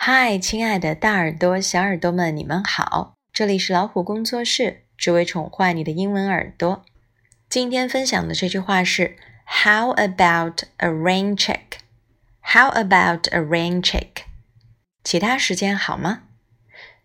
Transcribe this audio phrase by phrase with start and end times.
[0.00, 3.16] 嗨，亲爱的大耳朵、小耳朵们，你们好！
[3.32, 6.84] 这里是老虎工作室，只为宠坏你的英文耳朵。
[7.50, 14.22] 今天分享的这句话是 “How about a rain check？”How about a rain check？
[15.02, 16.22] 其他时间好吗？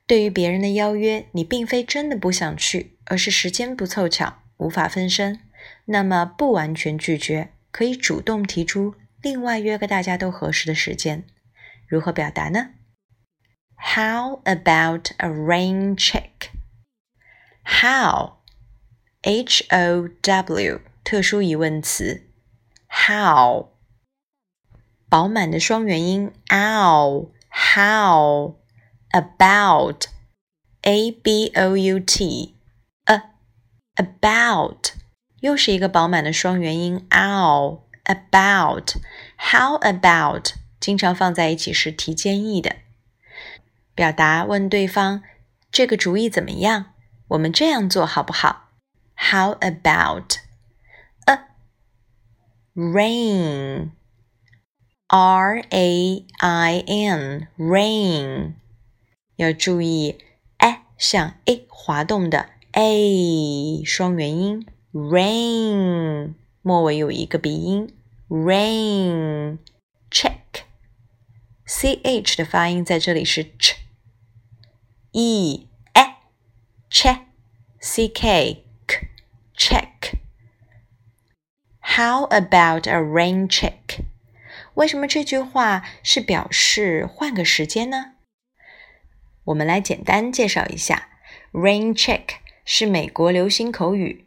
[0.06, 5.40] 对于别人的邀约，你并非真的不想去，而是时间不凑巧，无法分身。
[5.86, 11.26] 那么不完全拒绝，可以主动提出另外约个大家都合适的时间。
[11.88, 12.70] 如何表达呢
[13.83, 16.51] ？How about a rain check?
[17.65, 18.39] How,
[19.23, 22.31] H-O-W，特殊疑问词。
[22.89, 23.69] How，
[25.09, 26.33] 饱满的双元音。
[26.49, 28.57] Ow, how
[29.11, 30.07] about,
[30.83, 32.55] A-B-O-U-T,
[33.05, 33.23] a,
[33.97, 34.93] about，
[35.41, 37.07] 又是一个饱满的双元音。
[37.11, 38.97] Ow, about,
[39.39, 40.53] how about。
[40.81, 42.77] 经常放在一起是提建议的，
[43.96, 45.22] 表达问对方
[45.72, 46.94] 这个主意怎么样？
[47.30, 48.70] 我们这样做好不好
[49.16, 50.36] ？How about
[51.26, 51.40] a
[52.76, 53.92] rain?
[55.08, 58.54] R A I N rain
[59.36, 60.18] 要注意
[60.58, 67.96] ，a 像 a 滑动的 a 双元音，rain 末尾有一个鼻音
[68.28, 69.60] ，rain
[70.10, 70.40] check。
[71.66, 73.83] c h 的发音在这里是 ch
[75.16, 76.16] E, a,
[76.90, 77.20] check,
[77.80, 78.66] c k,
[79.56, 80.16] check.。
[81.82, 84.00] How about a rain check？
[84.74, 88.14] 为什么这句话是表示换个时间呢？
[89.44, 91.10] 我们来简单介绍一下
[91.52, 94.26] ，rain check 是美国流行口语，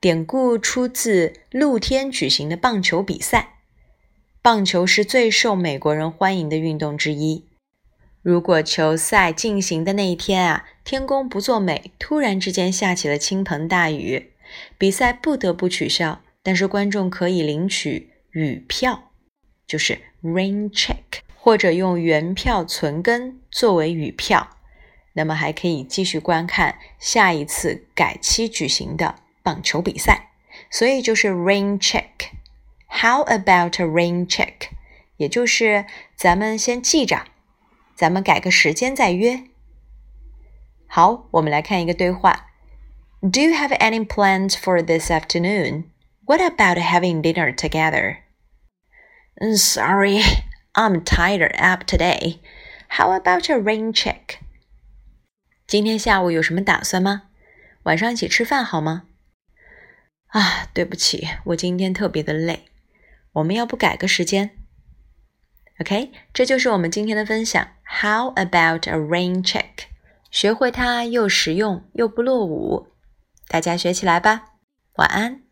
[0.00, 3.56] 典故出自露天举行的棒球比赛。
[4.40, 7.51] 棒球是最受美国人欢迎的运动之一。
[8.22, 14.30] 如果球赛进行的那一天啊，天公不作美，突然之间下起了倾盆大雨，
[14.78, 19.10] 比赛不得不取消，但是观众可以领取雨票，
[19.66, 24.50] 就是 rain check，或者用原票存根作为雨票，
[25.14, 30.30] 那么还可以继续观看下一次改期举行的棒球比赛，
[30.70, 32.04] 所以就是 rain check。
[32.86, 34.68] How about a rain check？
[35.16, 37.24] 也就是咱们先记着，
[38.01, 39.43] 咱们改个时间再约。
[40.87, 42.47] 好，我们来看一个对话。
[43.21, 45.85] Do you have any plans for this afternoon?
[46.25, 48.17] What about having dinner together?
[49.55, 50.21] Sorry,
[50.73, 52.39] I'm tired up today.
[52.89, 54.39] How about a rain check?
[55.65, 57.23] 今天下午有什么打算吗？
[57.83, 59.03] 晚上一起吃饭好吗？
[60.27, 62.65] 啊，对不起，我今天特别的累。
[63.33, 64.51] 我们要不改个时间
[65.82, 67.66] ？OK，这就是我们今天的分享。
[67.82, 69.88] How about a rain check？
[70.30, 72.86] 学会它又实用又不落伍，
[73.48, 74.44] 大家学起来吧。
[74.94, 75.42] 晚安。